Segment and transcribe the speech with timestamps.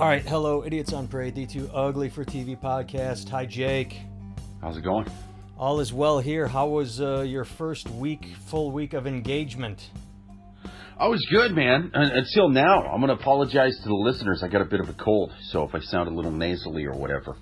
[0.00, 3.28] All right, hello, idiots on parade, the too ugly for TV podcast.
[3.28, 3.98] Hi, Jake.
[4.62, 5.06] How's it going?
[5.58, 6.46] All is well here.
[6.46, 9.90] How was uh, your first week, full week of engagement?
[10.98, 11.90] I was good, man.
[11.92, 14.42] Un- Until now, I'm going to apologize to the listeners.
[14.42, 16.94] I got a bit of a cold, so if I sound a little nasally or
[16.94, 17.36] whatever,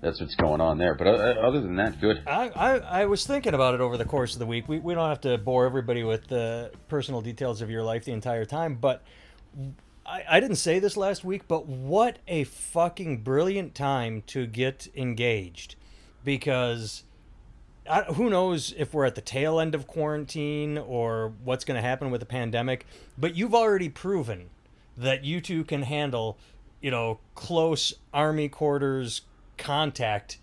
[0.00, 0.94] that's what's going on there.
[0.94, 1.10] But uh,
[1.44, 2.22] other than that, good.
[2.28, 4.68] I, I, I was thinking about it over the course of the week.
[4.68, 8.12] We, we don't have to bore everybody with the personal details of your life the
[8.12, 9.02] entire time, but
[10.06, 14.88] I, I didn't say this last week, but what a fucking brilliant time to get
[14.94, 15.76] engaged.
[16.24, 17.04] Because
[17.88, 21.86] I, who knows if we're at the tail end of quarantine or what's going to
[21.86, 22.86] happen with the pandemic,
[23.18, 24.50] but you've already proven
[24.96, 26.38] that you two can handle,
[26.80, 29.22] you know, close army quarters
[29.58, 30.38] contact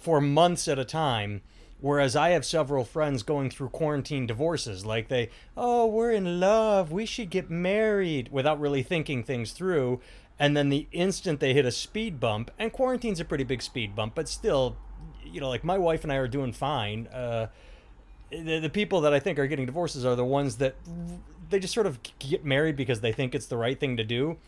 [0.00, 1.42] for months at a time.
[1.80, 4.84] Whereas I have several friends going through quarantine divorces.
[4.84, 6.92] Like they, oh, we're in love.
[6.92, 10.00] We should get married without really thinking things through.
[10.38, 13.94] And then the instant they hit a speed bump, and quarantine's a pretty big speed
[13.94, 14.76] bump, but still,
[15.22, 17.08] you know, like my wife and I are doing fine.
[17.08, 17.48] Uh,
[18.30, 20.76] the, the people that I think are getting divorces are the ones that
[21.50, 24.38] they just sort of get married because they think it's the right thing to do.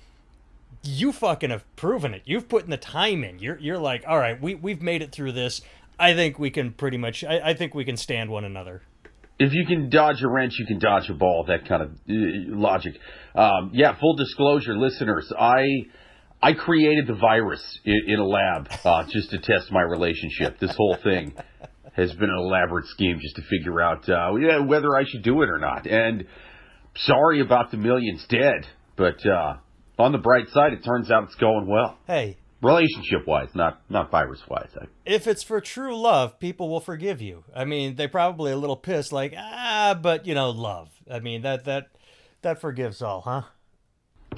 [0.82, 2.22] You fucking have proven it.
[2.24, 3.38] You've put in the time in.
[3.38, 5.60] You're you're like, all right, we we've made it through this.
[6.02, 7.22] I think we can pretty much.
[7.22, 8.82] I, I think we can stand one another.
[9.38, 11.44] If you can dodge a wrench, you can dodge a ball.
[11.46, 12.94] That kind of uh, logic.
[13.34, 13.98] Um, yeah.
[13.98, 15.64] Full disclosure, listeners, I
[16.42, 20.58] I created the virus in, in a lab uh, just to test my relationship.
[20.58, 21.34] This whole thing
[21.94, 25.42] has been an elaborate scheme just to figure out uh, yeah, whether I should do
[25.42, 25.86] it or not.
[25.86, 26.26] And
[26.96, 29.56] sorry about the millions dead, but uh,
[29.98, 31.96] on the bright side, it turns out it's going well.
[32.06, 34.70] Hey, Relationship wise, not not virus wise.
[34.80, 37.44] I, if it's for true love, people will forgive you.
[37.54, 40.90] I mean, they probably a little pissed, like ah, but you know, love.
[41.10, 41.88] I mean, that that
[42.42, 43.42] that forgives all, huh?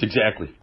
[0.01, 0.55] exactly.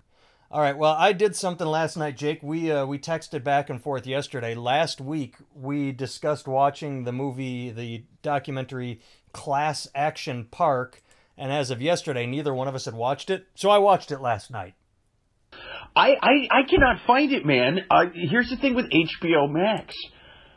[0.50, 0.78] All right.
[0.78, 2.44] Well, I did something last night, Jake.
[2.44, 4.54] We uh, we texted back and forth yesterday.
[4.54, 9.00] Last week, we discussed watching the movie, the documentary
[9.34, 11.02] Class Action Park,
[11.38, 13.48] and as of yesterday, neither one of us had watched it.
[13.56, 14.74] So I watched it last night.
[15.96, 17.80] I, I, I cannot find it, man.
[17.90, 19.94] Uh, here's the thing with HBO Max.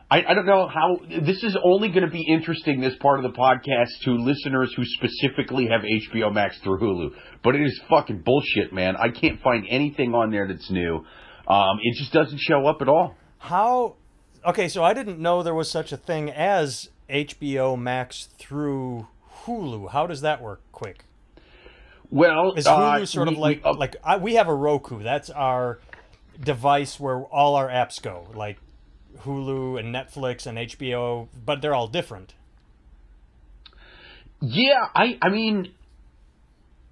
[0.09, 3.31] I, I don't know how this is only going to be interesting this part of
[3.31, 7.09] the podcast to listeners who specifically have HBO Max through Hulu.
[7.43, 8.95] But it is fucking bullshit, man.
[8.95, 11.03] I can't find anything on there that's new.
[11.47, 13.15] Um, it just doesn't show up at all.
[13.39, 13.95] How?
[14.45, 19.07] Okay, so I didn't know there was such a thing as HBO Max through
[19.45, 19.89] Hulu.
[19.89, 20.61] How does that work?
[20.71, 21.03] Quick.
[22.15, 24.55] Well, Is Hulu uh, sort we- of like we- uh, like I, we have a
[24.55, 25.03] Roku?
[25.03, 25.79] That's our
[26.41, 28.57] device where all our apps go, like
[29.23, 32.33] Hulu and Netflix and HBO, but they're all different.
[34.39, 35.73] Yeah, I I mean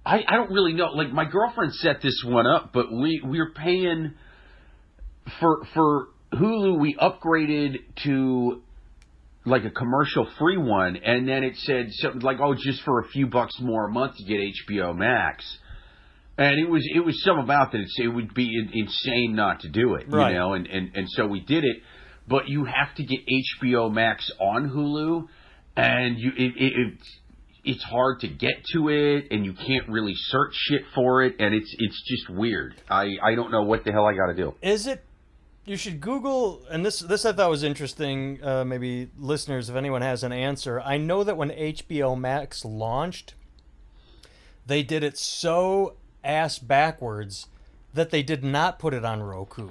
[0.04, 0.88] I I don't really know.
[0.92, 4.12] Like my girlfriend set this one up, but we we're paying
[5.40, 8.60] for for Hulu we upgraded to
[9.46, 13.08] like a commercial free one and then it said something like oh just for a
[13.08, 15.44] few bucks more a month to get HBO Max.
[16.36, 19.68] And it was it was some about that it's, it would be insane not to
[19.68, 20.32] do it, Right.
[20.32, 21.76] you know, and, and and so we did it,
[22.26, 23.20] but you have to get
[23.62, 25.28] HBO Max on Hulu,
[25.76, 27.18] and you it, it, it's
[27.66, 31.54] it's hard to get to it, and you can't really search shit for it, and
[31.54, 32.74] it's it's just weird.
[32.90, 34.54] I I don't know what the hell I got to do.
[34.60, 35.04] Is it?
[35.66, 38.38] You should Google, and this this I thought was interesting.
[38.42, 43.34] Uh, maybe listeners, if anyone has an answer, I know that when HBO Max launched,
[44.66, 47.46] they did it so ass backwards
[47.94, 49.70] that they did not put it on Roku,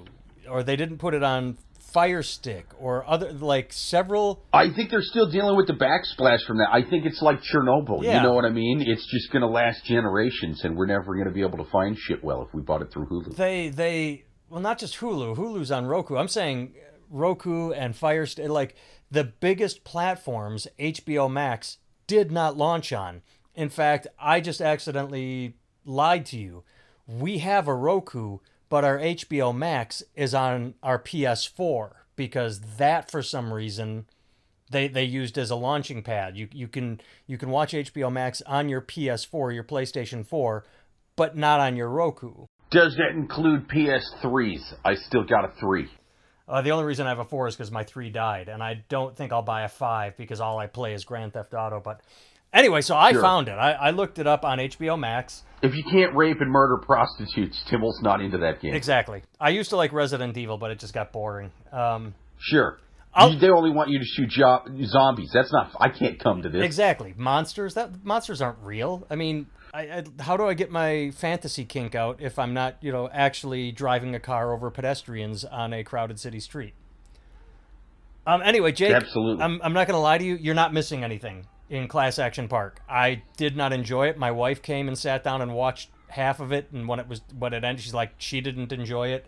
[0.49, 4.43] or they didn't put it on Fire Stick, or other like several.
[4.51, 6.69] I think they're still dealing with the backsplash from that.
[6.71, 8.01] I think it's like Chernobyl.
[8.01, 8.17] Yeah.
[8.17, 8.81] You know what I mean?
[8.81, 11.95] It's just going to last generations, and we're never going to be able to find
[11.95, 13.35] shit well if we bought it through Hulu.
[13.35, 15.35] They they well, not just Hulu.
[15.35, 16.15] Hulu's on Roku.
[16.15, 16.75] I'm saying
[17.09, 18.75] Roku and Fire like
[19.09, 23.23] the biggest platforms, HBO Max did not launch on.
[23.55, 25.55] In fact, I just accidentally
[25.85, 26.63] lied to you.
[27.07, 28.37] We have a Roku,
[28.69, 34.05] but our HBO Max is on our PS4 because that, for some reason,
[34.69, 36.37] they they used as a launching pad.
[36.37, 40.63] You you can you can watch HBO Max on your PS4, your PlayStation 4,
[41.15, 42.45] but not on your Roku.
[42.73, 44.73] Does that include PS3s?
[44.83, 45.89] I still got a three.
[46.47, 48.83] Uh, the only reason I have a four is because my three died, and I
[48.89, 51.79] don't think I'll buy a five because all I play is Grand Theft Auto.
[51.79, 52.01] But
[52.51, 53.21] anyway, so I Sure.
[53.21, 53.53] found it.
[53.53, 55.43] I, I looked it up on HBO Max.
[55.61, 58.73] If you can't rape and murder prostitutes, Timmel's not into that game.
[58.73, 59.23] Exactly.
[59.39, 61.51] I used to like Resident Evil, but it just got boring.
[61.71, 62.77] Um, Sure.
[63.17, 65.29] You- they only want you to shoot jo- zombies.
[65.33, 65.71] That's not.
[65.79, 66.63] I can't come to this.
[66.65, 67.13] exactly.
[67.15, 67.75] Monsters.
[67.75, 69.05] That monsters aren't real.
[69.09, 72.77] I mean, I, I, how do I get my fantasy kink out if I'm not,
[72.81, 76.73] you know, actually driving a car over pedestrians on a crowded city street?
[78.25, 78.41] Um.
[78.41, 78.93] Anyway, Jake.
[78.93, 79.43] Absolutely.
[79.43, 79.59] I'm.
[79.63, 80.35] I'm not going to lie to you.
[80.35, 82.81] You're not missing anything in Class Action Park.
[82.87, 84.17] I did not enjoy it.
[84.17, 87.21] My wife came and sat down and watched half of it, and when it was
[87.37, 89.25] when it ended, she's like, she didn't enjoy it.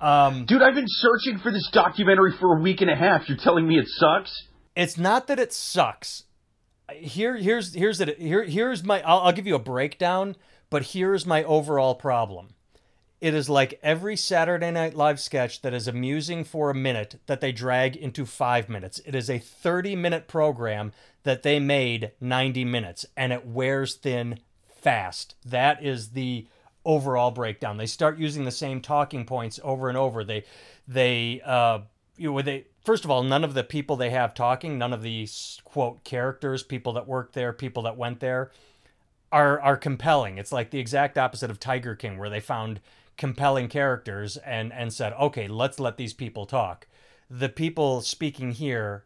[0.00, 3.28] Um, Dude, I've been searching for this documentary for a week and a half.
[3.28, 4.46] You're telling me it sucks?
[4.76, 6.24] it's not that it sucks.
[6.94, 8.18] Here, here's here's it.
[8.18, 9.02] Here, here's my.
[9.02, 10.36] I'll, I'll give you a breakdown,
[10.70, 12.48] but here's my overall problem.
[13.20, 17.40] It is like every Saturday Night Live sketch that is amusing for a minute that
[17.40, 19.00] they drag into five minutes.
[19.04, 20.92] It is a 30 minute program
[21.24, 24.38] that they made 90 minutes, and it wears thin
[24.68, 25.34] fast.
[25.44, 26.46] That is the
[26.84, 27.76] overall breakdown.
[27.76, 30.22] They start using the same talking points over and over.
[30.22, 30.44] They,
[30.86, 31.80] they, uh,
[32.18, 35.02] you know, they first of all, none of the people they have talking, none of
[35.02, 38.50] these quote characters, people that work there, people that went there,
[39.32, 40.38] are are compelling.
[40.38, 42.80] It's like the exact opposite of Tiger King, where they found
[43.16, 46.86] compelling characters and and said, okay, let's let these people talk.
[47.30, 49.04] The people speaking here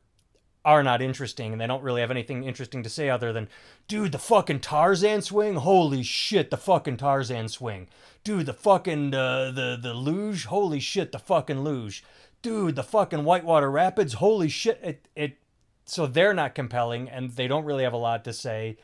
[0.64, 3.48] are not interesting and they don't really have anything interesting to say other than
[3.88, 7.88] dude the fucking tarzan swing holy shit the fucking tarzan swing
[8.22, 12.04] dude the fucking uh, the the luge holy shit the fucking luge
[12.42, 15.38] dude the fucking whitewater rapids holy shit it it
[15.84, 18.76] so they're not compelling and they don't really have a lot to say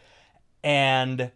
[0.64, 1.31] and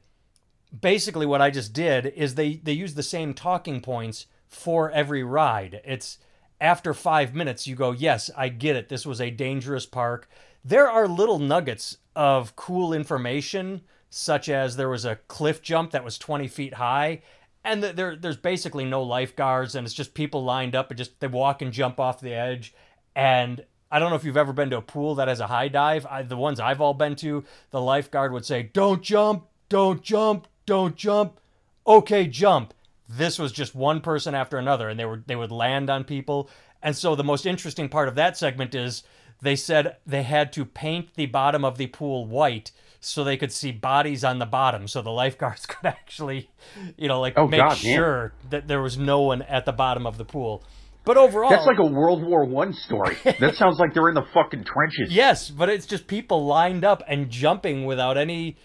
[0.81, 5.23] basically what i just did is they they use the same talking points for every
[5.23, 6.19] ride it's
[6.63, 8.89] after five minutes, you go, Yes, I get it.
[8.89, 10.29] This was a dangerous park.
[10.65, 16.05] There are little nuggets of cool information, such as there was a cliff jump that
[16.05, 17.23] was 20 feet high,
[17.65, 21.27] and there, there's basically no lifeguards, and it's just people lined up and just they
[21.27, 22.75] walk and jump off the edge.
[23.15, 25.69] And I don't know if you've ever been to a pool that has a high
[25.69, 26.07] dive.
[26.07, 30.49] I, the ones I've all been to, the lifeguard would say, Don't jump, don't jump,
[30.67, 31.39] don't jump.
[31.87, 32.75] Okay, jump
[33.17, 36.49] this was just one person after another and they were they would land on people
[36.83, 39.03] and so the most interesting part of that segment is
[39.41, 42.73] they said they had to paint the bottom of the pool white
[43.05, 46.51] so they could see bodies on the bottom so the lifeguards could actually
[46.97, 50.07] you know like Oh, make God, sure that there was no one at the bottom
[50.07, 50.63] of the pool
[51.05, 53.17] but overall That's like a World War One story.
[53.25, 55.11] that sounds like they're in the fucking trenches.
[55.11, 58.57] Yes, but it's just people lined up and jumping without any,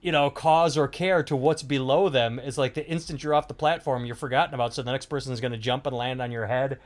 [0.00, 2.38] you know, cause or care to what's below them.
[2.38, 4.74] It's like the instant you're off the platform, you're forgotten about.
[4.74, 6.78] So the next person is going to jump and land on your head.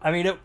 [0.00, 0.38] I mean, it.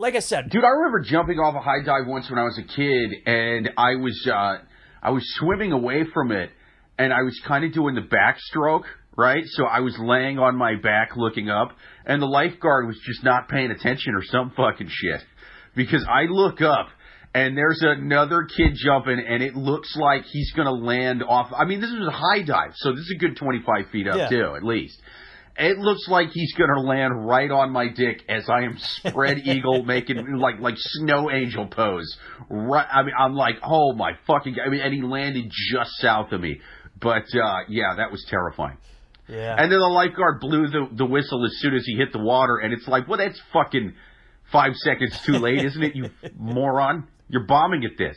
[0.00, 2.56] Like I said, Dude, I remember jumping off a high dive once when I was
[2.56, 4.58] a kid, and I was uh,
[5.02, 6.50] I was swimming away from it,
[6.98, 8.84] and I was kind of doing the backstroke,
[9.16, 9.44] right?
[9.46, 13.48] So I was laying on my back looking up, and the lifeguard was just not
[13.48, 15.20] paying attention or some fucking shit,
[15.76, 16.88] because I look up.
[17.34, 21.52] And there's another kid jumping, and it looks like he's going to land off.
[21.56, 24.16] I mean, this is a high dive, so this is a good 25 feet up,
[24.16, 24.28] Yeah.
[24.30, 24.98] too, at least.
[25.58, 29.82] It looks like he's gonna land right on my dick as I am spread eagle
[29.84, 32.16] making like like snow angel pose.
[32.48, 34.54] Right, I mean, I'm like, oh my fucking!
[34.54, 34.62] God.
[34.66, 36.60] I mean, and he landed just south of me.
[37.00, 38.78] But uh, yeah, that was terrifying.
[39.28, 39.56] yeah.
[39.58, 42.58] And then the lifeguard blew the the whistle as soon as he hit the water,
[42.58, 43.94] and it's like, well, that's fucking
[44.52, 45.96] five seconds too late, isn't it?
[45.96, 47.08] You moron!
[47.28, 48.16] You're bombing at this.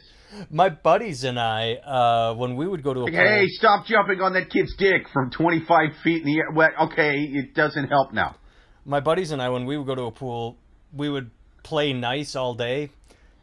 [0.49, 4.33] my buddies and I, uh, when we would go to a hey, stop jumping on
[4.33, 6.51] that kid's dick from 25 feet in the air.
[6.53, 8.35] Well, okay, it doesn't help now.
[8.85, 10.57] my buddies and I, when we would go to a pool,
[10.93, 11.31] we would
[11.63, 12.89] play nice all day,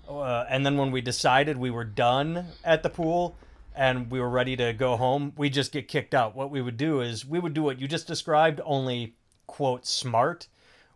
[0.09, 3.37] uh, and then when we decided we were done at the pool
[3.77, 6.35] and we were ready to go home, we just get kicked out.
[6.35, 9.15] What we would do is we would do what you just described, only
[9.47, 10.49] quote smart.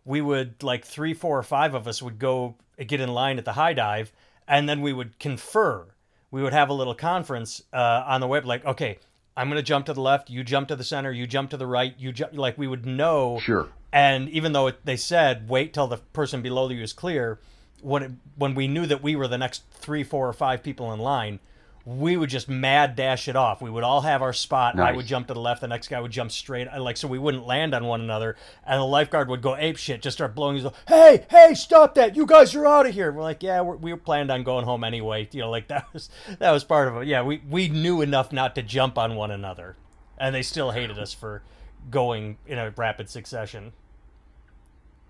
[0.03, 2.55] We would like three, four, or five of us would go
[2.85, 4.11] get in line at the high dive,
[4.47, 5.85] and then we would confer.
[6.31, 8.97] We would have a little conference uh, on the web, like, okay,
[9.37, 11.67] I'm gonna jump to the left, you jump to the center, you jump to the
[11.67, 12.33] right, you jump.
[12.33, 13.69] Like we would know Sure.
[13.91, 17.39] and even though it, they said wait till the person below you is clear,
[17.81, 20.93] when it, when we knew that we were the next three, four, or five people
[20.93, 21.39] in line,
[21.85, 23.61] we would just mad dash it off.
[23.61, 24.79] We would all have our spot.
[24.79, 25.59] I would jump to the left.
[25.59, 26.67] The next guy would jump straight.
[26.77, 28.37] Like so, we wouldn't land on one another.
[28.65, 30.71] And the lifeguard would go ape shit, just start blowing his.
[30.87, 32.15] Hey, hey, stop that!
[32.15, 33.11] You guys are out of here.
[33.11, 35.27] We're like, yeah, we're, we were planned on going home anyway.
[35.31, 36.09] You know, like that was
[36.39, 37.07] that was part of it.
[37.07, 39.75] Yeah, we we knew enough not to jump on one another,
[40.17, 41.43] and they still hated us for
[41.91, 43.73] going in a rapid succession.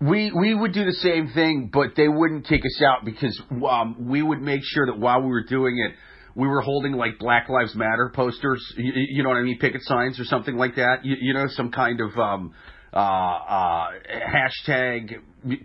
[0.00, 4.08] We we would do the same thing, but they wouldn't kick us out because um,
[4.08, 5.94] we would make sure that while we were doing it,
[6.34, 8.62] we were holding like Black Lives Matter posters.
[8.76, 9.58] You, you know what I mean?
[9.58, 11.04] Picket signs or something like that.
[11.04, 12.54] You, you know, some kind of um,
[12.92, 15.14] uh, uh, hashtag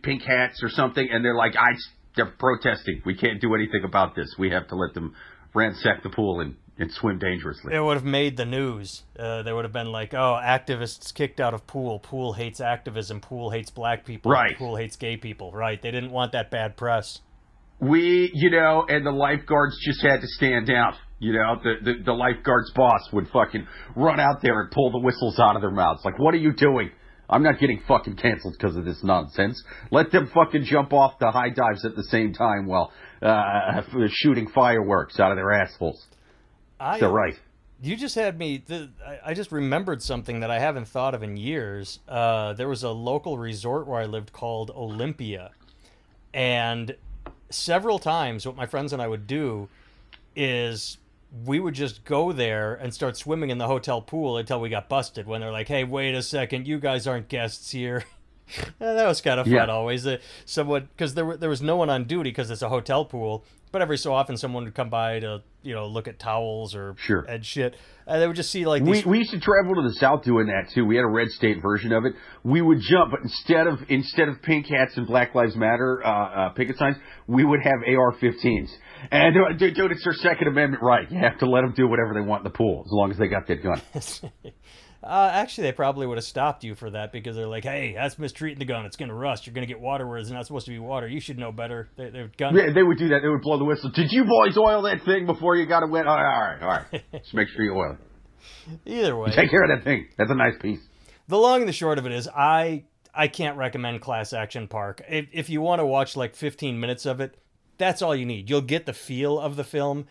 [0.04, 1.08] pink hats or something.
[1.12, 1.74] And they're like, I
[2.16, 3.02] they're protesting.
[3.06, 4.36] We can't do anything about this.
[4.38, 5.16] We have to let them
[5.54, 7.76] ransack the pool and and swim dangerously.
[7.76, 9.04] It would have made the news.
[9.18, 12.00] Uh, they would have been like, "Oh, activists kicked out of pool.
[12.00, 13.20] Pool hates activism.
[13.20, 14.32] Pool hates black people.
[14.32, 14.58] Right.
[14.58, 15.52] Pool hates gay people.
[15.52, 15.82] Right?
[15.82, 17.20] They didn't want that bad press.
[17.80, 20.96] We, you know, and the lifeguards just had to stand out.
[21.20, 25.00] You know, the, the the lifeguards boss would fucking run out there and pull the
[25.00, 26.02] whistles out of their mouths.
[26.06, 26.92] Like, what are you doing?
[27.30, 29.62] I'm not getting fucking canceled because of this nonsense.
[29.92, 34.50] Let them fucking jump off the high dives at the same time while uh, shooting
[34.50, 36.04] fireworks out of their assholes.
[36.80, 37.36] I, They're right.
[37.82, 38.64] You just had me.
[38.66, 42.00] The, I, I just remembered something that I haven't thought of in years.
[42.08, 45.52] Uh, there was a local resort where I lived called Olympia,
[46.34, 46.96] and
[47.50, 49.70] several times, what my friends and I would do
[50.36, 50.98] is
[51.46, 54.90] we would just go there and start swimming in the hotel pool until we got
[54.90, 55.28] busted.
[55.28, 58.04] When they're like, "Hey, wait a second, you guys aren't guests here."
[58.80, 59.66] That was kind of fun Yeah.
[59.68, 60.06] always.
[60.08, 63.06] Uh, someone because there were, there was no one on duty because it's a hotel
[63.06, 66.74] pool, but every so often someone would come by to you know look at towels
[66.76, 67.22] or Sure.
[67.22, 67.76] and shit,
[68.08, 69.06] and they would just see like We, these.
[69.06, 70.86] we used to travel to the south doing that too.
[70.86, 72.14] We had a red state version of it.
[72.44, 76.10] We would jump, but instead of instead of pink hats and Black Lives Matter uh,
[76.10, 76.96] uh, picket signs,
[77.28, 78.70] we would have AR-15s.
[79.12, 81.10] And uh, dude, dude, it's their Second Amendment right.
[81.12, 83.18] You have to let them do whatever they want in the pool as long as
[83.18, 83.82] they got that gun.
[85.10, 88.20] uh, actually, they probably would have stopped you for that because they're like, "Hey, that's
[88.20, 88.86] mistreating the gun.
[88.86, 89.48] It's gonna rust.
[89.48, 91.08] You're gonna get water where it's not supposed to be water.
[91.08, 92.56] You should know better." They, they gun.
[92.56, 93.22] Yeah, they would do that.
[93.24, 93.90] They would blow the whistle.
[93.90, 96.06] Did you boys oil that thing before you got it wet?
[96.08, 97.04] All right, all right, all right.
[97.24, 98.00] Just make sure you oil it.
[98.86, 100.08] Either way, Take care of that thing.
[100.18, 100.80] That's a nice piece.
[101.28, 105.02] the long and the short of it is, I I can't recommend Class Action Park.
[105.10, 107.36] If if you want to watch like 15 minutes of it,
[107.78, 108.50] that's all you need.
[108.50, 110.06] You'll get the feel of the film,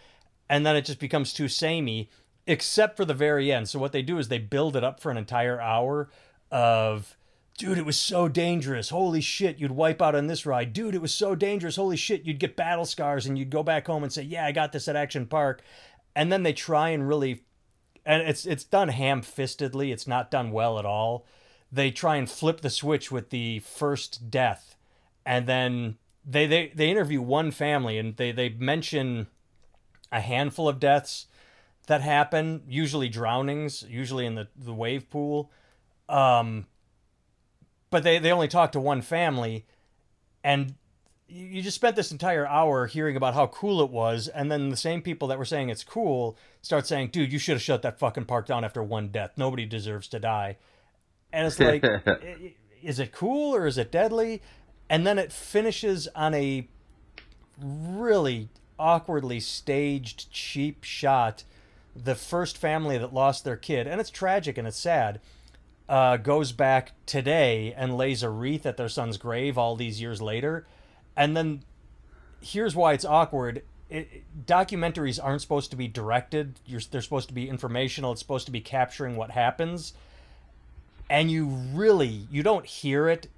[0.51, 2.11] and then it just becomes too samey,
[2.49, 3.69] except for the very end.
[3.69, 6.11] So what they do is they build it up for an entire hour
[6.51, 7.17] of.
[7.57, 8.91] Dude, it was so dangerous.
[8.91, 10.73] Holy shit, you'd wipe out on this ride.
[10.73, 11.75] Dude, it was so dangerous.
[11.75, 14.53] Holy shit, you'd get battle scars and you'd go back home and say, "Yeah, I
[14.53, 15.63] got this at Action Park."
[16.15, 17.43] And then they try and really
[18.09, 19.93] and it's it's done ham-fistedly.
[19.93, 21.27] It's not done well at all.
[21.71, 24.77] They try and flip the switch with the first death,
[25.27, 29.27] and then they they, they interview one family and they they mention
[30.11, 31.27] a handful of deaths
[31.89, 35.51] that happen, usually drownings, usually in the the wave pool.
[36.09, 36.67] Um,
[37.91, 39.67] but they they only talk to one family,
[40.45, 40.75] and
[41.29, 44.77] you just spent this entire hour hearing about how cool it was, and then the
[44.77, 47.99] same people that were saying it's cool start saying, "Dude, you should have shut that
[47.99, 49.33] fucking park down after one death.
[49.37, 50.57] Nobody deserves to die."
[51.33, 51.85] And it's like,
[52.83, 54.43] is it cool or is it deadly?
[54.89, 56.69] And then it finishes on a
[57.61, 61.45] really awkwardly staged, cheap shot.
[62.05, 65.21] The first family that lost their kid, and it's tragic and it's sad,
[65.89, 70.21] uh, goes back today and lays a wreath at their son's grave all these years
[70.21, 70.67] later.
[71.17, 71.63] And then
[72.41, 73.63] here's why it's awkward.
[73.89, 76.61] It, documentaries aren't supposed to be directed.
[76.67, 78.13] You're, they're supposed to be informational.
[78.13, 79.95] It's supposed to be capturing what happens.
[81.09, 83.29] And you really, you don't hear it,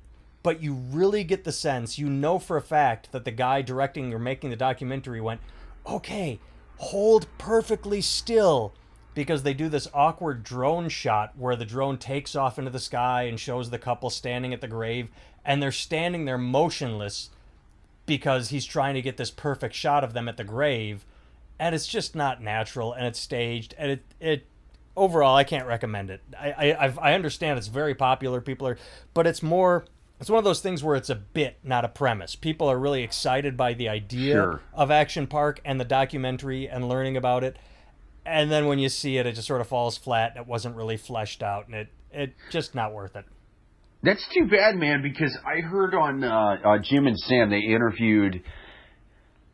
[0.43, 4.13] but you really get the sense, you know for a fact that the guy directing
[4.13, 5.41] or making the documentary went,
[5.87, 6.41] okay,
[6.81, 8.75] hold perfectly still.
[9.13, 13.23] Because they do this awkward drone shot where the drone takes off into the sky
[13.23, 15.09] and shows the couple standing at the grave,
[15.45, 17.31] and they're standing there motionless
[18.07, 21.05] because he's trying to get this perfect shot of them at the grave
[21.61, 24.47] and it's just not natural and it's staged and it it
[24.97, 26.23] overall I can't recommend it.
[26.37, 28.79] I I I understand it's very popular people are
[29.15, 29.85] but it's more
[30.21, 32.37] it's one of those things where it's a bit not a premise.
[32.37, 34.61] People are really excited by the idea Sure.
[34.75, 37.57] of Action Park and the documentary and learning about it.
[38.27, 40.37] And then when you see it it just sort of falls flat.
[40.37, 43.25] It wasn't really fleshed out and it it just not worth it.
[44.03, 45.03] That's too bad, man.
[45.03, 48.43] Because I heard on uh, uh, Jim and Sam they interviewed,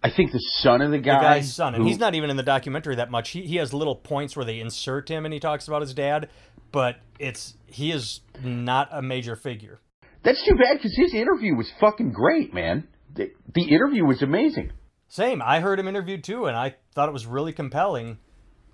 [0.03, 1.19] I think the son of the guy.
[1.19, 3.31] the guy's son, and who- he's not even in the documentary that much.
[3.31, 6.29] He he has little points where they insert him, and he talks about his dad,
[6.71, 9.81] but it's he is not a major figure.
[10.25, 12.89] That's too bad because his interview was fucking great, man.
[13.15, 14.73] The, the interview was amazing.
[15.09, 18.19] Same, I heard him interviewed too, and I thought it was really compelling.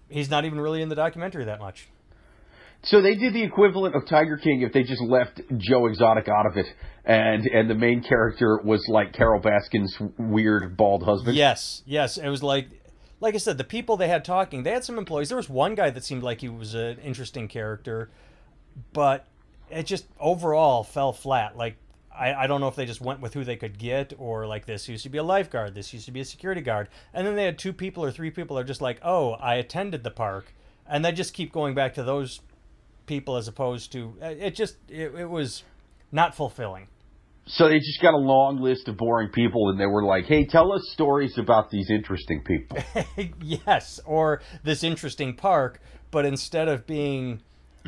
[0.09, 1.89] He's not even really in the documentary that much.
[2.85, 6.47] So they did the equivalent of Tiger King if they just left Joe Exotic out
[6.47, 6.67] of it,
[7.05, 11.37] and and the main character was like Carole Baskin's weird bald husband.
[11.37, 12.69] Yes, yes, it was like,
[13.21, 15.29] like I said, the people they had talking, they had some employees.
[15.29, 18.11] There was one guy that seemed like he was an interesting character,
[18.93, 19.29] but
[19.73, 21.57] it just overall fell flat.
[21.57, 21.77] Like
[22.15, 24.67] I, I don't know if they just went with who they could get, or like
[24.67, 27.37] this used to be a lifeguard, this used to be a security guard, and then
[27.37, 30.53] they had two people or three people are just like, oh, I attended the park,
[30.87, 32.41] and they just keep going back to those
[33.07, 34.55] people as opposed to uh, it.
[34.55, 35.65] Just it, it was
[36.11, 36.89] not fulfilling.
[37.47, 40.47] So they just got a long list of boring people, and they were like, "Hey,
[40.47, 42.79] tell us stories about these interesting people."
[43.41, 47.41] yes, or this interesting park, but instead of being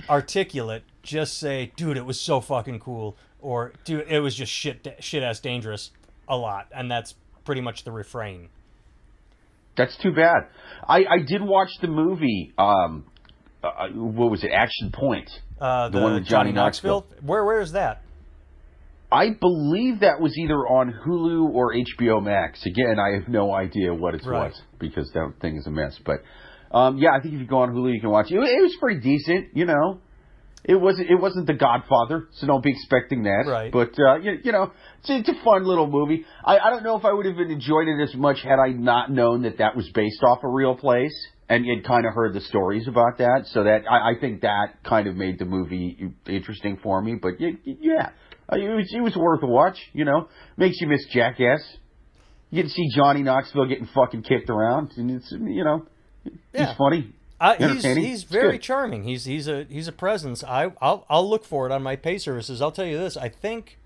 [0.08, 4.96] articulate, just say, "Dude, it was so fucking cool," or "Dude, it was just shit,
[5.00, 5.90] shit ass dangerous,"
[6.28, 8.48] a lot, and that's pretty much the refrain.
[9.76, 10.48] That's too bad.
[10.88, 12.52] I I did watch the movie.
[12.58, 13.06] Um,
[13.62, 14.50] uh, what was it?
[14.50, 15.30] Action Point.
[15.60, 17.00] Uh, the, one with Johnny, Johnny Knoxville.
[17.00, 17.26] Knoxville.
[17.26, 18.02] Where where is that?
[19.10, 22.66] I believe that was either on Hulu or HBO Max.
[22.66, 24.48] Again, I have no idea what it right.
[24.48, 25.98] was because that thing is a mess.
[26.04, 26.16] But
[26.71, 28.35] um, yeah, I think if you go on Hulu, you can watch it.
[28.35, 30.00] It was pretty decent, you know.
[30.64, 33.44] It wasn't it wasn't The Godfather, so don't be expecting that.
[33.47, 33.71] Right.
[33.71, 36.25] But uh, you, you know, it's, it's a fun little movie.
[36.42, 39.11] I, I don't know if I would have enjoyed it as much had I not
[39.11, 41.14] known that that was based off a real place
[41.50, 43.42] and had kind of heard the stories about that.
[43.49, 47.16] So that I, I think that kind of made the movie interesting for me.
[47.21, 48.11] But yeah,
[48.50, 49.76] uh, it was, it was worth a watch.
[49.92, 51.62] You know, makes you miss Jackass.
[52.50, 55.87] You get to see Johnny Knoxville getting fucking kicked around, and it's you know,
[56.52, 56.66] yeah.
[56.66, 57.12] he's funny.
[57.40, 59.04] Uh, he's he's very charming.
[59.04, 60.43] He's he's a he's a presence.
[60.45, 62.62] I I'll I'll look for it on my pay services.
[62.62, 63.16] I'll tell you this.
[63.16, 63.78] I think.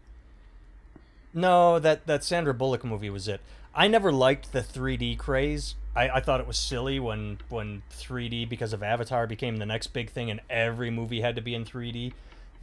[1.34, 3.40] No, that that Sandra Bullock movie was it.
[3.74, 5.76] I never liked the 3D craze.
[5.94, 9.88] I, I thought it was silly when when 3D because of Avatar became the next
[9.88, 12.12] big thing and every movie had to be in 3D.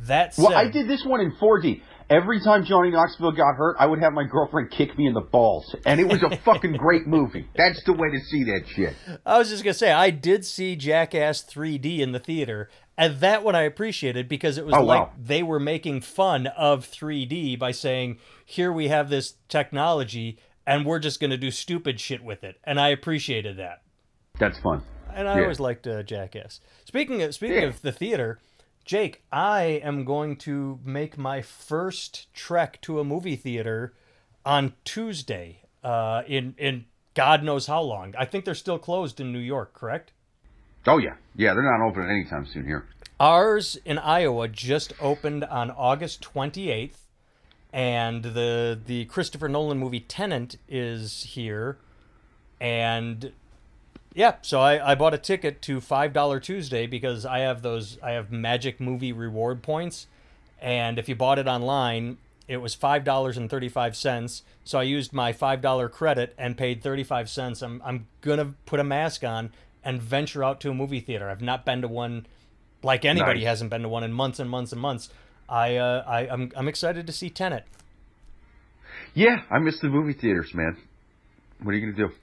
[0.02, 1.82] That said, well, I did this one in 4D.
[2.10, 5.22] Every time Johnny Knoxville got hurt, I would have my girlfriend kick me in the
[5.22, 7.48] balls, and it was a fucking great movie.
[7.56, 8.96] That's the way to see that shit.
[9.26, 13.44] I was just gonna say I did see Jackass 3D in the theater, and that
[13.44, 15.14] one I appreciated because it was oh, like wow.
[15.20, 21.00] they were making fun of 3D by saying, "Here we have this technology, and we're
[21.00, 23.82] just gonna do stupid shit with it," and I appreciated that.
[24.38, 24.84] That's fun.
[25.12, 25.42] And I yeah.
[25.44, 26.60] always liked uh, Jackass.
[26.84, 27.70] Speaking of speaking yeah.
[27.70, 28.40] of the theater.
[28.86, 33.96] Jake, I am going to make my first trek to a movie theater
[34.46, 35.64] on Tuesday.
[35.84, 38.14] Uh, in in God knows how long.
[38.16, 39.74] I think they're still closed in New York.
[39.74, 40.12] Correct?
[40.86, 41.56] Oh yeah, yeah.
[41.56, 42.86] They're not open anytime soon here.
[43.20, 47.08] Ours in Iowa just opened on August twenty eighth,
[47.74, 51.80] and the the Christopher Nolan movie Tenet is here,
[52.62, 53.32] and
[54.16, 58.00] yeah, so I, I bought a ticket to five dollar Tuesday because I have those
[58.02, 60.08] I have Magic Movie reward points,
[60.62, 64.44] and if you bought it online, it was five dollars and thirty five cents.
[64.64, 67.62] So I used my five dollar credit and paid thirty five cents.
[67.62, 69.52] I'm I'm gonna put a mask on
[69.84, 71.30] and venture out to a movie theater.
[71.30, 72.26] I've not been to one,
[72.82, 73.50] like anybody nice.
[73.50, 75.10] hasn't been to one in months and months and months.
[75.50, 77.66] I uh, I I'm I'm excited to see Tenet.
[79.14, 80.78] Yeah, I miss the movie theaters, man.
[81.62, 82.16] What are you gonna do?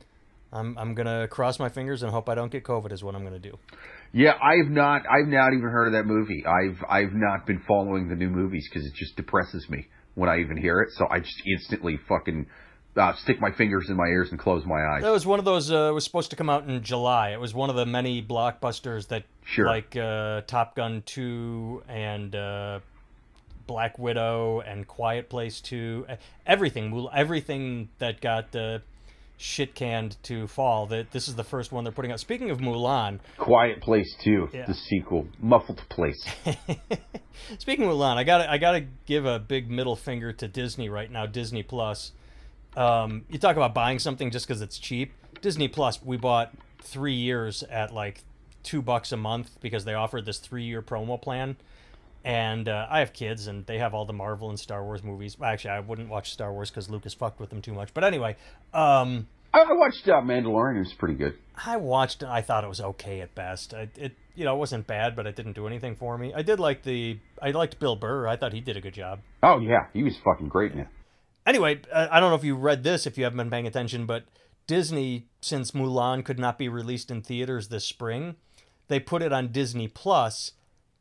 [0.53, 2.93] I'm I'm gonna cross my fingers and hope I don't get COVID.
[2.93, 3.59] Is what I'm gonna do.
[4.13, 6.45] Yeah, I've not I've not even heard of that movie.
[6.47, 10.41] I've I've not been following the new movies because it just depresses me when I
[10.41, 10.91] even hear it.
[10.93, 12.47] So I just instantly fucking
[12.97, 15.03] uh, stick my fingers in my ears and close my eyes.
[15.03, 15.71] That was one of those.
[15.71, 17.31] Uh, was supposed to come out in July.
[17.31, 19.67] It was one of the many blockbusters that, sure.
[19.67, 22.81] like uh, Top Gun two and uh,
[23.67, 26.07] Black Widow and Quiet Place two.
[26.47, 28.81] Everything, everything that got uh,
[29.43, 30.87] shit canned to fall.
[30.87, 32.21] That this is the first one they're putting out.
[32.21, 34.67] Speaking of Mulan, Quiet Place Two, yeah.
[34.67, 36.25] the sequel, Muffled Place.
[37.59, 40.89] Speaking of Mulan, I got I got to give a big middle finger to Disney
[40.89, 41.27] right now.
[41.27, 42.13] Disney Plus.
[42.75, 45.13] Um, you talk about buying something just because it's cheap.
[45.43, 48.23] Disney Plus, we bought three years at like
[48.63, 51.57] two bucks a month because they offered this three year promo plan.
[52.25, 55.37] And uh, I have kids, and they have all the Marvel and Star Wars movies.
[55.43, 57.93] Actually, I wouldn't watch Star Wars because Lucas fucked with them too much.
[57.93, 58.37] But anyway,
[58.73, 60.77] um, I watched uh, Mandalorian.
[60.77, 61.35] It was pretty good.
[61.67, 62.29] I watched it.
[62.29, 63.75] I thought it was okay at best.
[63.75, 66.33] I, it you know it wasn't bad, but it didn't do anything for me.
[66.35, 67.19] I did like the.
[67.41, 68.27] I liked Bill Burr.
[68.27, 69.21] I thought he did a good job.
[69.43, 70.73] Oh yeah, he was fucking great.
[71.47, 74.07] Anyway, uh, I don't know if you read this if you haven't been paying attention,
[74.07, 74.25] but
[74.67, 78.37] Disney, since Mulan could not be released in theaters this spring,
[78.89, 80.53] they put it on Disney Plus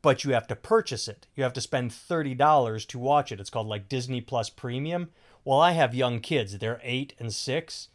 [0.02, 1.26] but you have to purchase it.
[1.34, 3.40] You have to spend $30 to watch it.
[3.40, 5.10] It's called like Disney Plus Premium.
[5.44, 6.58] Well, I have young kids.
[6.58, 7.88] They're 8 and 6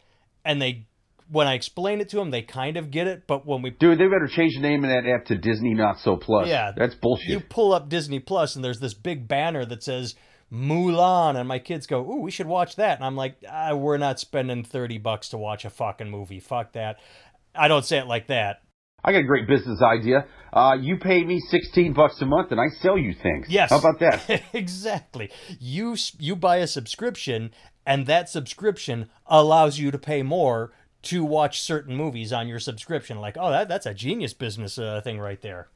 [0.43, 0.87] and they
[1.29, 3.99] when I explain it to them, they kind of get it, but when we Dude,
[3.99, 6.47] they better change the name of that app to Disney Not So Plus.
[6.47, 6.71] Yeah.
[6.75, 7.27] That's bullshit.
[7.27, 10.15] You pull up Disney Plus and there's this big banner that says
[10.51, 13.97] Mulan and my kids go, "Ooh, we should watch that." And I'm like, ah, "We're
[13.97, 16.39] not spending 30 bucks to watch a fucking movie.
[16.39, 16.99] Fuck that."
[17.53, 18.61] I don't say it like that.
[19.03, 20.25] I got a great business idea.
[20.51, 23.47] Uh, you pay me sixteen bucks a month, and I sell you things.
[23.49, 23.69] Yes.
[23.69, 24.43] How about that?
[24.53, 25.29] exactly.
[25.59, 27.51] You you buy a subscription,
[27.85, 30.71] and that subscription allows you to pay more
[31.03, 33.19] to watch certain movies on your subscription.
[33.19, 35.69] Like, oh, that that's a genius business uh, thing right there.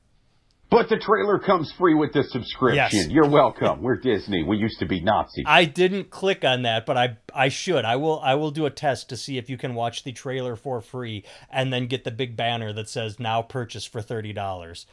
[0.71, 2.97] But the trailer comes free with the subscription.
[2.97, 3.07] Yes.
[3.09, 3.81] You're welcome.
[3.81, 4.43] We're Disney.
[4.43, 5.43] We used to be Nazi.
[5.45, 7.83] I didn't click on that, but I I should.
[7.83, 10.55] I will I will do a test to see if you can watch the trailer
[10.55, 14.85] for free and then get the big banner that says now purchase for thirty dollars.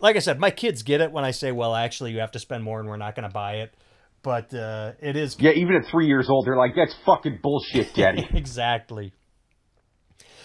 [0.00, 2.38] Like I said, my kids get it when I say, well, actually, you have to
[2.38, 3.74] spend more and we're not going to buy it.
[4.22, 7.94] But uh, it is yeah, even at three years old, they're like, "That's fucking bullshit,
[7.94, 9.12] Daddy." exactly.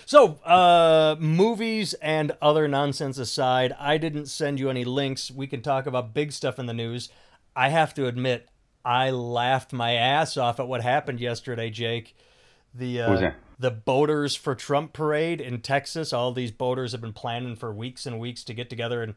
[0.05, 5.31] So, uh, movies and other nonsense aside, I didn't send you any links.
[5.31, 7.09] We can talk about big stuff in the news.
[7.55, 8.49] I have to admit,
[8.83, 12.15] I laughed my ass off at what happened yesterday, Jake.
[12.73, 16.13] The uh, the boaters for Trump parade in Texas.
[16.13, 19.13] All these boaters have been planning for weeks and weeks to get together and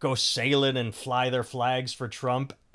[0.00, 2.52] go sailing and fly their flags for Trump.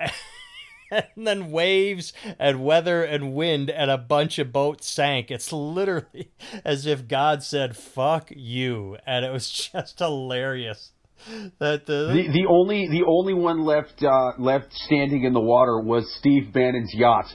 [1.16, 5.30] and then waves and weather and wind and a bunch of boats sank.
[5.30, 6.32] It's literally
[6.64, 10.92] as if God said "fuck you," and it was just hilarious.
[11.58, 15.80] That the, The the only the only one left uh, left standing in the water
[15.80, 17.26] was Steve Bannon's yacht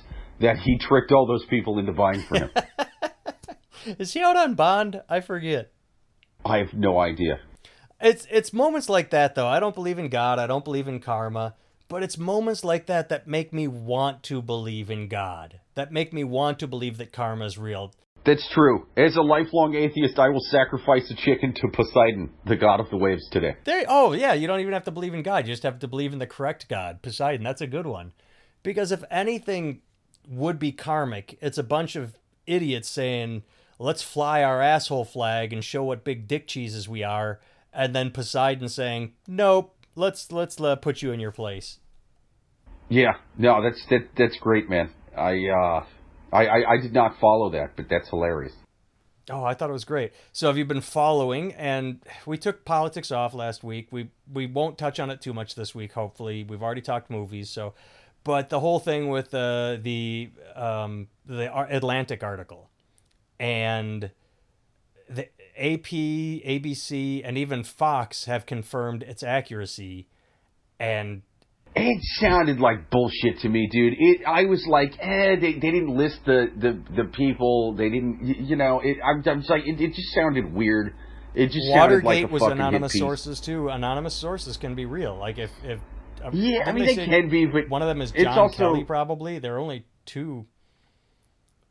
[0.41, 2.49] that he tricked all those people into buying for him.
[3.99, 5.01] is he out on bond?
[5.07, 5.71] I forget.
[6.43, 7.39] I have no idea.
[8.01, 9.47] It's it's moments like that though.
[9.47, 10.39] I don't believe in God.
[10.39, 11.55] I don't believe in karma.
[11.87, 15.59] But it's moments like that that make me want to believe in God.
[15.75, 17.93] That make me want to believe that karma is real.
[18.25, 18.87] That's true.
[18.97, 22.97] As a lifelong atheist, I will sacrifice a chicken to Poseidon, the god of the
[22.97, 23.55] waves, today.
[23.65, 23.85] There.
[23.87, 25.45] Oh yeah, you don't even have to believe in God.
[25.45, 27.43] You just have to believe in the correct God, Poseidon.
[27.43, 28.13] That's a good one.
[28.63, 29.81] Because if anything
[30.27, 32.17] would be karmic, it's a bunch of
[32.47, 33.43] idiots saying,
[33.77, 37.39] "Let's fly our asshole flag and show what big dick cheeses we are,"
[37.71, 41.79] and then Poseidon saying, "Nope, let's let's uh, put you in your place."
[42.89, 44.91] Yeah, no, that's that that's great, man.
[45.17, 45.85] I uh,
[46.31, 48.53] I, I I did not follow that, but that's hilarious.
[49.29, 50.11] Oh, I thought it was great.
[50.33, 51.53] So have you been following?
[51.53, 53.87] And we took politics off last week.
[53.91, 55.93] We we won't touch on it too much this week.
[55.93, 57.49] Hopefully, we've already talked movies.
[57.49, 57.73] So,
[58.23, 62.69] but the whole thing with uh, the um, the Atlantic article,
[63.39, 64.11] and
[65.57, 70.07] AP, ABC, and even Fox have confirmed its accuracy.
[70.79, 71.21] And
[71.75, 73.93] It sounded like bullshit to me, dude.
[73.97, 77.73] It I was like, eh, they, they didn't list the, the, the people.
[77.75, 78.81] They didn't, you know.
[78.83, 80.93] It, I'm, I'm just like, it, it just sounded weird.
[81.33, 83.67] It just sounded Watergate like a was fucking anonymous sources too.
[83.69, 85.17] Anonymous sources can be real.
[85.17, 85.79] Like if if
[86.23, 88.57] uh, Yeah, I mean they say- can be, but One of them is John also-
[88.57, 89.39] Kelly, probably.
[89.39, 90.45] There are only two.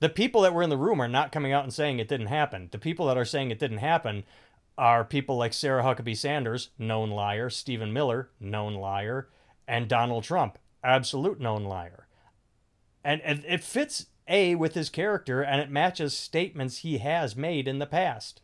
[0.05, 2.27] The people that were in the room are not coming out and saying it didn't
[2.27, 2.69] happen.
[2.71, 4.25] The people that are saying it didn't happen
[4.77, 9.31] are people like Sarah Huckabee Sanders, known liar, Stephen Miller, known liar,
[9.67, 12.07] and Donald Trump, absolute known liar.
[13.03, 17.79] And, it fits A with his character and it matches statements he has made in
[17.79, 18.43] the past.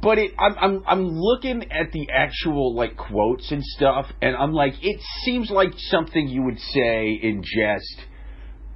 [0.00, 4.54] But it, I'm, I'm, I'm looking at the actual like quotes and stuff, and I'm
[4.54, 8.06] like, it seems like something you would say in jest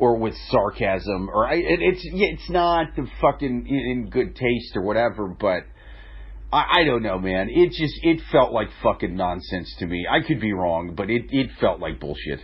[0.03, 4.83] or with sarcasm, or I, it, it's, it's not the fucking in, good taste or
[4.83, 5.29] whatever.
[5.29, 5.62] But
[6.53, 7.49] I, I don't know, man.
[7.49, 10.05] It just, it felt like fucking nonsense to me.
[10.11, 12.41] I could be wrong, but it, it felt like bullshit.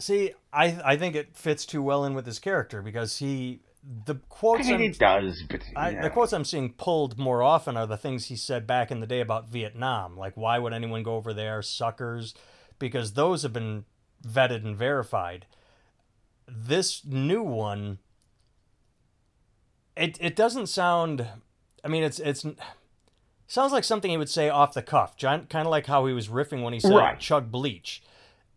[0.00, 3.60] See, I I think it fits too well in with his character because he
[4.06, 7.76] the quotes I mean, it does, but I, the quotes I'm seeing pulled more often
[7.76, 10.16] are the things he said back in the day about Vietnam.
[10.16, 11.62] Like, why would anyone go over there?
[11.62, 12.34] Suckers.
[12.80, 13.84] Because those have been
[14.26, 15.46] vetted and verified.
[16.46, 17.98] This new one,
[19.96, 21.26] it, it doesn't sound.
[21.84, 22.44] I mean, it's it's
[23.46, 26.28] sounds like something he would say off the cuff, kind of like how he was
[26.28, 27.18] riffing when he said Right.
[27.20, 28.02] chug bleach.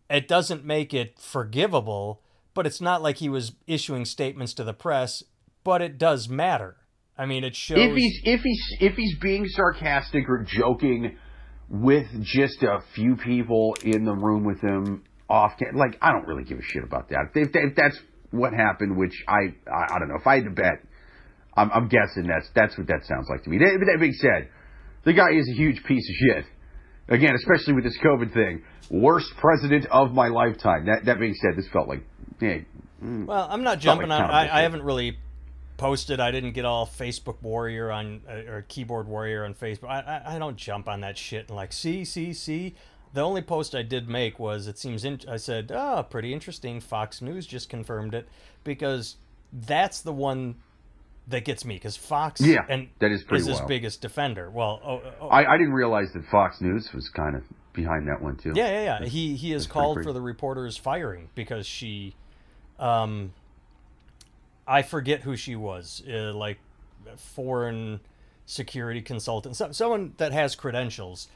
[0.10, 2.21] It doesn't make it forgivable,
[2.54, 5.23] but it's not like he was issuing statements to the press.
[5.63, 6.78] But it does matter.
[7.17, 7.80] I mean, it shows.
[7.80, 11.17] if he's if he's if he's being sarcastic or joking
[11.69, 16.43] with just a few people in the room with him off like I don't really
[16.43, 17.31] give a shit about that.
[17.35, 17.99] If, if that's
[18.31, 20.17] what happened, which I, I I don't know.
[20.19, 20.83] If I had to bet,
[21.55, 23.57] I'm, I'm guessing that's that's what that sounds like to me.
[23.57, 24.49] That, but that being said,
[25.03, 26.45] the guy is a huge piece of shit.
[27.09, 30.85] Again, especially with this COVID thing, worst president of my lifetime.
[30.85, 32.03] That that being said, this felt like,
[32.41, 32.59] yeah,
[33.01, 34.29] Well, I'm not Felt like jumping on.
[34.29, 35.17] I, I haven't really
[35.77, 36.19] posted.
[36.19, 39.89] I didn't get all Facebook warrior on uh, or keyboard warrior on Facebook.
[39.89, 42.75] I, I I don't jump on that shit and like see see see.
[43.13, 46.80] The only post I did make was it seems in, I said oh pretty interesting.
[46.80, 48.28] Fox News just confirmed it
[48.63, 49.15] because
[49.54, 50.56] that's the one
[51.28, 54.50] that gets me because Fox Yeah, and that is pretty is his biggest defender.
[54.50, 57.43] Well, oh, oh, I, I didn't realize that Fox News was kind of
[57.74, 58.54] behind that one too.
[58.56, 59.08] Yeah, yeah, yeah.
[59.08, 62.15] He he has called for the reporter's firing because she,
[62.80, 63.34] um,
[64.65, 66.60] I forget who she was, uh, like
[67.17, 68.00] foreign
[68.46, 71.28] security consultant, so, someone that has credentials,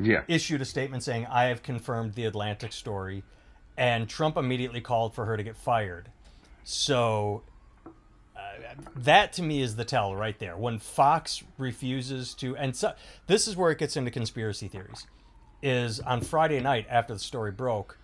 [0.00, 0.22] Yeah.
[0.28, 3.22] issued a statement saying, I have confirmed the Atlantic story.
[3.76, 6.08] And Trump immediately called for her to get fired.
[6.62, 7.42] So
[8.36, 8.40] uh,
[8.96, 10.56] that to me is the tell right there.
[10.56, 12.94] When Fox refuses to, and so,
[13.26, 15.06] this is where it gets into conspiracy theories,
[15.62, 17.98] is on Friday night after the story broke,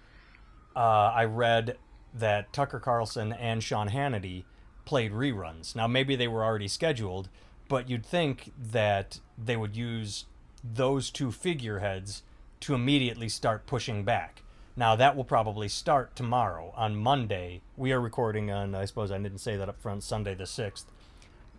[0.75, 0.79] uh,
[1.15, 1.77] I read
[2.15, 4.45] that Tucker Carlson and Sean Hannity
[4.85, 5.77] played reruns.
[5.77, 7.29] Now, maybe they were already scheduled,
[7.69, 10.25] but you'd think that they would use
[10.63, 12.23] those two figureheads
[12.61, 14.43] to immediately start pushing back.
[14.77, 16.73] Now, that will probably start tomorrow.
[16.77, 20.35] On Monday, we are recording on, I suppose I didn't say that up front, Sunday
[20.35, 20.85] the 6th.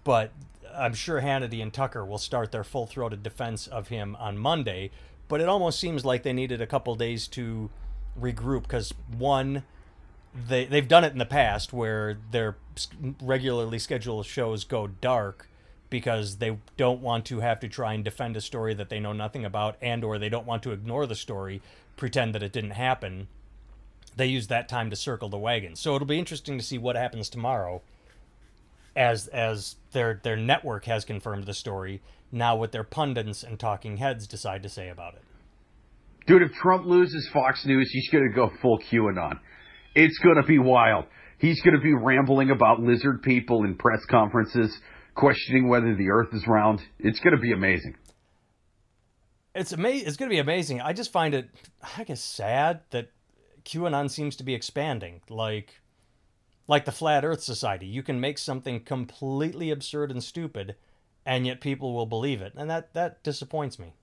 [0.03, 0.31] But
[0.73, 4.91] I'm sure Hannity and Tucker will start their full throated defense of him on Monday.
[5.27, 7.69] But it almost seems like they needed a couple days to
[8.19, 9.63] regroup because, one,
[10.33, 12.57] they they've done it in the past where their
[13.21, 15.47] regularly scheduled shows go dark
[15.91, 19.13] because they don't want to have to try and defend a story that they know
[19.13, 21.61] nothing about and or they don't want to ignore the story
[21.97, 23.27] pretend that it didn't happen.
[24.17, 25.75] They use that time to circle the wagon.
[25.75, 27.83] So it'll be interesting to see what happens tomorrow
[28.95, 32.01] as as their their network has confirmed the story.
[32.31, 35.21] Now what their pundits and talking heads decide to say about it.
[36.25, 39.39] Dude, if Trump loses Fox News, he's going to go full QAnon.
[39.95, 41.05] It's going to be wild.
[41.39, 44.77] He's going to be rambling about lizard people in press conferences,
[45.15, 46.81] questioning whether the earth is round.
[46.99, 47.95] It's going to be amazing.
[49.53, 50.07] it's amazing.
[50.07, 50.81] It's going to be amazing.
[50.81, 51.49] I just find it,
[51.97, 53.11] I guess, sad that
[53.65, 55.21] QAnon seems to be expanding.
[55.29, 55.81] Like,
[56.67, 60.75] like the Flat Earth Society, you can make something completely absurd and stupid,
[61.25, 63.93] and yet people will believe it, and that that disappoints me.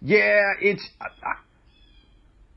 [0.00, 0.88] Yeah, it's.
[1.00, 1.34] I,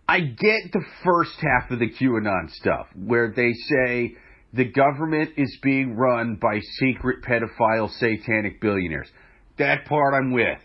[0.08, 4.16] I get the first half of the QAnon stuff where they say
[4.54, 9.10] the government is being run by secret pedophile satanic billionaires.
[9.58, 10.60] That part I'm with.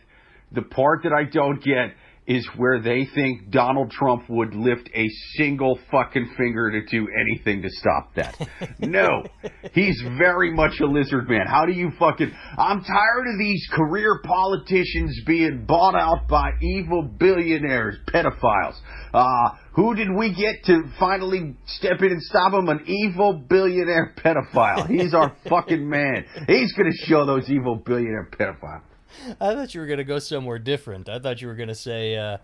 [0.53, 1.95] The part that I don't get
[2.29, 7.63] is where they think Donald Trump would lift a single fucking finger to do anything
[7.63, 8.37] to stop that.
[8.79, 9.25] no.
[9.73, 11.47] He's very much a lizard man.
[11.47, 17.03] How do you fucking I'm tired of these career politicians being bought out by evil
[17.03, 18.79] billionaires, pedophiles.
[19.15, 22.69] Uh who did we get to finally step in and stop him?
[22.69, 24.87] An evil billionaire pedophile.
[24.87, 26.27] He's our fucking man.
[26.47, 28.83] He's gonna show those evil billionaire pedophiles.
[29.41, 31.09] I thought you were going to go somewhere different.
[31.09, 32.39] I thought you were going to say uh,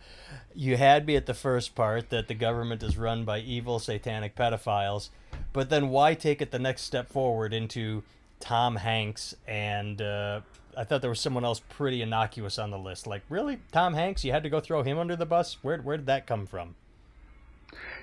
[0.55, 4.35] you had me at the first part that the government is run by evil satanic
[4.37, 5.11] pedophiles,
[5.53, 8.03] but then why take it the next step forward into
[8.40, 10.40] Tom Hanks and uh,
[10.77, 13.07] I thought there was someone else pretty innocuous on the list.
[13.07, 14.24] Like, really, Tom Hanks?
[14.24, 15.59] You had to go throw him under the bus?
[15.62, 16.74] Where where did that come from?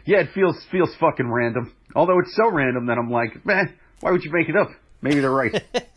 [0.06, 1.76] Yeah, it feels feels fucking random.
[1.95, 4.69] Although it's so random that I'm like, man, why would you make it up?
[5.02, 5.63] Maybe they're right.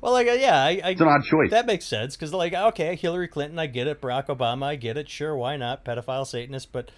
[0.00, 1.50] Well, like, uh, yeah, I, I It's an odd choice.
[1.50, 4.00] That makes sense because, like, okay, Hillary Clinton, I get it.
[4.00, 5.08] Barack Obama, I get it.
[5.08, 5.84] Sure, why not?
[5.84, 6.90] Pedophile Satanist, but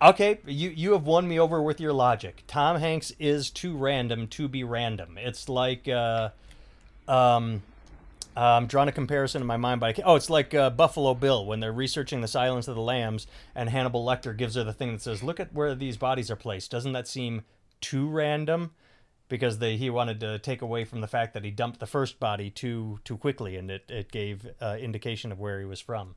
[0.00, 2.44] okay, you you have won me over with your logic.
[2.46, 5.18] Tom Hanks is too random to be random.
[5.18, 6.30] It's like, uh,
[7.08, 7.62] um,
[8.36, 11.14] I'm drawing a comparison in my mind, but I can't, oh, it's like uh, Buffalo
[11.14, 14.72] Bill when they're researching the Silence of the Lambs, and Hannibal Lecter gives her the
[14.72, 17.42] thing that says, "Look at where these bodies are placed." Doesn't that seem
[17.80, 18.72] too random?
[19.32, 22.20] Because they, he wanted to take away from the fact that he dumped the first
[22.20, 26.16] body too too quickly, and it it gave uh, indication of where he was from.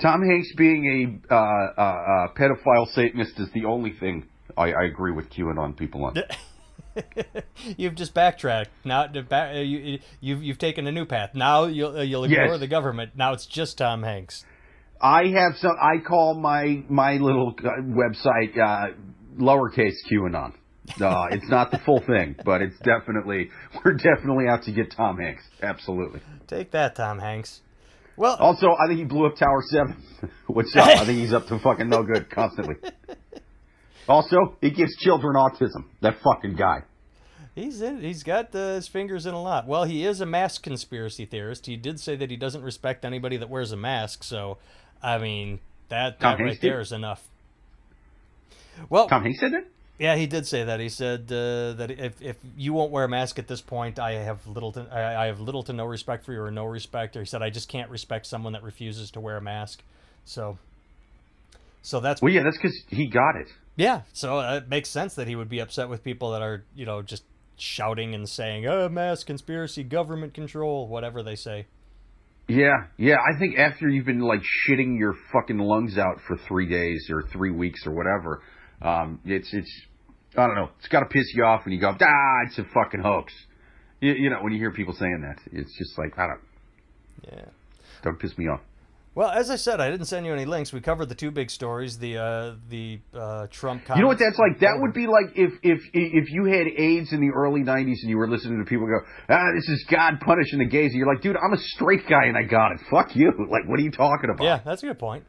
[0.00, 4.26] Tom Hanks being a uh, uh, uh, pedophile Satanist is the only thing
[4.56, 6.16] I, I agree with QAnon people on.
[7.76, 8.70] you've just backtracked.
[8.84, 11.36] Now back, uh, you, you've you've taken a new path.
[11.36, 12.58] Now you'll uh, you'll ignore Yes.
[12.60, 13.12] the government.
[13.14, 14.44] Now it's just Tom Hanks.
[15.00, 15.76] I have some.
[15.80, 18.94] I call my my little website uh,
[19.38, 20.54] lowercase QAnon.
[21.00, 23.50] Uh, it's not the full thing, but it's definitely
[23.84, 25.44] we're definitely out to get Tom Hanks.
[25.62, 26.20] Absolutely.
[26.48, 27.60] Take that, Tom Hanks.
[28.16, 30.02] Well, Also, I think he blew up Tower Seven.
[30.48, 30.86] What's up?
[30.86, 32.76] I think he's up to fucking no good constantly.
[34.08, 35.84] Also, he gives children autism.
[36.00, 36.82] That fucking guy.
[37.54, 38.00] He's in.
[38.00, 39.68] He's got uh, his fingers in a lot.
[39.68, 41.66] Well, he is a mask conspiracy theorist.
[41.66, 44.24] He did say that he doesn't respect anybody that wears a mask.
[44.24, 44.58] So,
[45.02, 46.72] I mean, that, Tom that right Hanks did?
[46.72, 47.22] there is enough.
[48.90, 49.66] Well, Tom Hanks said that.
[49.98, 50.80] Yeah, he did say that.
[50.80, 54.12] He said uh, that if, if you won't wear a mask at this point, I
[54.12, 57.16] have little to I, have little to no respect for you or no respect.
[57.16, 59.82] Or he said I just can't respect someone that refuses to wear a mask.
[60.24, 60.58] So,
[61.82, 63.48] so that's Well, yeah, that's because he got it.
[63.76, 66.86] yeah, so it makes sense that he would be upset with people that are, you
[66.86, 67.24] know, just
[67.56, 71.66] shouting and saying, "Oh, mass conspiracy, government control," whatever they say.
[72.48, 73.16] Yeah, yeah.
[73.16, 77.22] I think after you've been like shitting your fucking lungs out for three days or
[77.22, 78.42] three weeks or whatever,
[78.82, 79.70] um, it's it's
[80.36, 80.70] I don't know.
[80.78, 83.32] It's got to piss you off when you go, ah, it's a fucking hoax.
[84.00, 86.40] You, you know, when you hear people saying that, it's just like I don't
[87.32, 87.44] Yeah.
[88.02, 88.60] don't piss me off.
[89.14, 90.72] Well, as I said, I didn't send you any links.
[90.72, 93.82] We covered the two big stories: the uh, the uh, Trump.
[93.94, 94.60] You know what that's like?
[94.60, 98.08] That would be like if if if you had AIDS in the early '90s and
[98.08, 101.12] you were listening to people go, "Ah, this is God punishing the gays," and you're
[101.12, 102.80] like, "Dude, I'm a straight guy and I got it.
[102.90, 103.30] Fuck you.
[103.50, 105.24] Like, what are you talking about?" Yeah, that's a good point.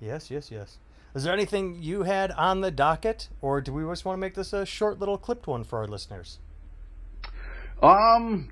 [0.00, 0.78] Yes, yes, yes.
[1.14, 4.34] Is there anything you had on the docket, or do we just want to make
[4.34, 6.38] this a short little clipped one for our listeners?
[7.82, 8.50] Um,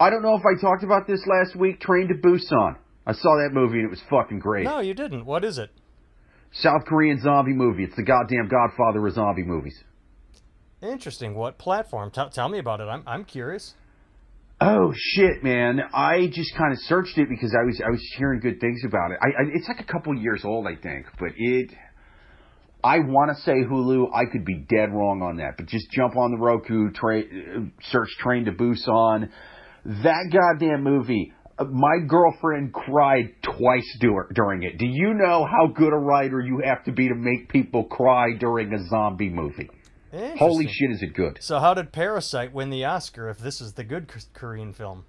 [0.00, 1.80] I don't know if I talked about this last week.
[1.80, 2.76] Train to Busan.
[3.06, 4.64] I saw that movie and it was fucking great.
[4.64, 5.26] No, you didn't.
[5.26, 5.70] What is it?
[6.52, 7.84] South Korean zombie movie.
[7.84, 9.82] It's the goddamn Godfather of zombie movies.
[10.80, 11.34] Interesting.
[11.34, 12.10] What platform?
[12.10, 12.84] Tell, tell me about it.
[12.84, 13.74] I'm I'm curious.
[14.66, 15.78] Oh shit, man!
[15.92, 19.10] I just kind of searched it because I was I was hearing good things about
[19.10, 19.18] it.
[19.20, 21.70] I, I it's like a couple years old, I think, but it.
[22.82, 24.06] I want to say Hulu.
[24.14, 27.22] I could be dead wrong on that, but just jump on the Roku, tra-
[27.90, 29.28] search Train to Busan.
[29.84, 31.34] That goddamn movie.
[31.58, 34.78] My girlfriend cried twice dur- during it.
[34.78, 38.34] Do you know how good a writer you have to be to make people cry
[38.38, 39.68] during a zombie movie?
[40.38, 41.38] Holy shit, is it good?
[41.40, 43.28] So, how did Parasite win the Oscar?
[43.28, 45.04] If this is the good Korean film,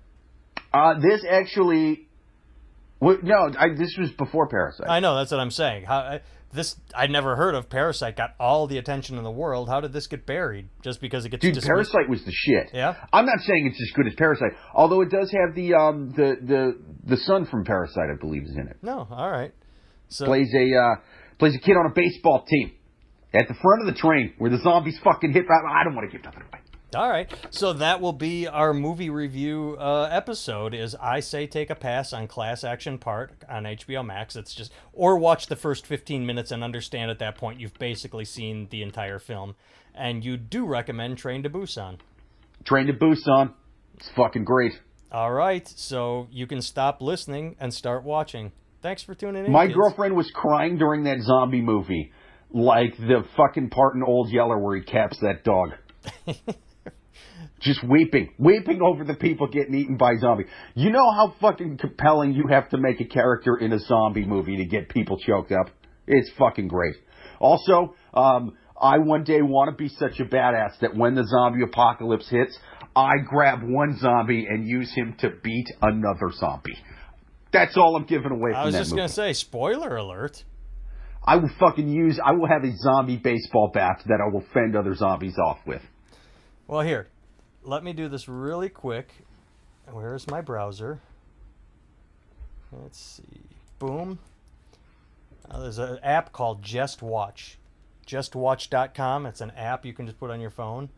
[0.73, 2.07] Uh, this actually,
[2.99, 4.89] well, no, I, this was before Parasite.
[4.89, 5.85] I know that's what I'm saying.
[5.85, 6.21] How I-
[6.53, 7.69] this I'd never heard of.
[7.69, 9.67] Parasite got all the attention in the world.
[9.67, 10.69] How did this get buried?
[10.81, 11.91] Just because it gets Dude, dismissed?
[11.91, 12.69] Parasite was the shit.
[12.73, 12.95] Yeah?
[13.11, 16.37] I'm not saying it's as good as Parasite, although it does have the um the
[16.41, 18.77] the the son from Parasite, I believe, is in it.
[18.81, 19.53] No, all right.
[20.07, 20.95] So Plays a uh
[21.39, 22.71] plays a kid on a baseball team
[23.33, 25.45] at the front of the train where the zombies fucking hit.
[25.49, 26.59] I don't want to give nothing away.
[26.95, 27.29] All right.
[27.49, 30.73] So that will be our movie review uh, episode.
[30.73, 34.35] Is I say take a pass on Class Action Park on HBO Max.
[34.35, 38.23] It's just or watch the first 15 minutes and understand at that point you've basically
[38.23, 39.55] seen the entire film.
[39.93, 41.97] And you do recommend Train to Busan.
[42.63, 43.53] Train to Busan.
[43.95, 44.73] It's fucking great.
[45.11, 45.67] All right.
[45.67, 48.51] So you can stop listening and start watching.
[48.81, 49.51] Thanks for tuning in.
[49.51, 49.75] My kids.
[49.75, 52.11] girlfriend was crying during that zombie movie,
[52.55, 55.71] like the fucking part in Old Yeller where he caps that dog.
[57.59, 60.45] Just weeping, weeping over the people getting eaten by zombie.
[60.73, 64.57] You know how fucking compelling you have to make a character in a zombie movie
[64.57, 65.67] to get people choked up?
[66.07, 66.95] It's fucking great.
[67.39, 71.63] Also, um, I one day want to be such a badass that when the zombie
[71.63, 72.57] apocalypse hits,
[72.95, 76.77] I grab one zombie and use him to beat another zombie.
[77.51, 78.99] That's all I'm giving away from I was just movie.
[79.01, 80.43] gonna say, spoiler alert.
[81.25, 82.19] I will fucking use.
[82.23, 85.81] I will have a zombie baseball bat that I will fend other zombies off with.
[86.67, 87.07] Well, here,
[87.63, 89.09] let me do this really quick.
[89.91, 90.99] Where's my browser?
[92.71, 93.41] Let's see.
[93.79, 94.19] Boom.
[95.49, 97.57] Uh, there's an app called Just Watch.
[98.07, 99.25] JustWatch.com.
[99.25, 100.89] It's an app you can just put on your phone.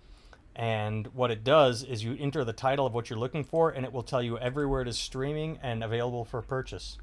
[0.56, 3.86] And what it does is you enter the title of what you're looking for, and
[3.86, 6.98] it will tell you everywhere it is streaming and available for purchase.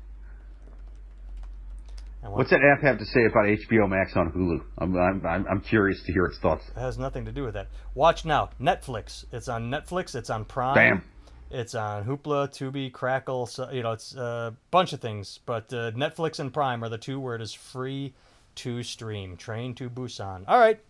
[2.31, 4.65] What's that app have to say about HBO Max on Hulu?
[4.79, 6.65] I'm I'm I'm, I'm curious to hear its thoughts.
[6.69, 7.69] It has nothing to do with that.
[7.95, 8.51] Watch now.
[8.61, 9.25] Netflix.
[9.33, 10.15] It's on Netflix.
[10.15, 10.75] It's on Prime.
[10.75, 11.03] Bam.
[11.51, 13.47] It's on Hoopla, Tubi, Crackle.
[13.47, 15.39] So, you know, it's a bunch of things.
[15.47, 18.15] But uh, Netflix and Prime are the two where it is free
[18.57, 19.37] to stream.
[19.37, 20.45] Train to Busan.
[20.49, 20.81] All right.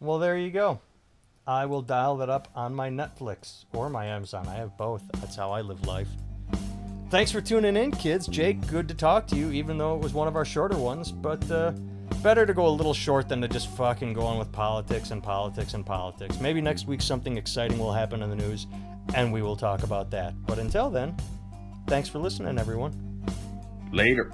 [0.00, 0.80] Well, there you go.
[1.46, 4.48] I will dial that up on my Netflix or my Amazon.
[4.48, 5.02] I have both.
[5.20, 6.08] That's how I live life.
[7.14, 8.26] Thanks for tuning in, kids.
[8.26, 11.12] Jake, good to talk to you, even though it was one of our shorter ones.
[11.12, 11.70] But uh,
[12.24, 15.22] better to go a little short than to just fucking go on with politics and
[15.22, 16.40] politics and politics.
[16.40, 18.66] Maybe next week something exciting will happen in the news,
[19.14, 20.34] and we will talk about that.
[20.44, 21.16] But until then,
[21.86, 23.22] thanks for listening, everyone.
[23.92, 24.32] Later.